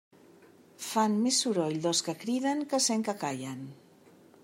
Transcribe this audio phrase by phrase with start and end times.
[0.85, 3.65] Fan més soroll dos que criden que cent que callen.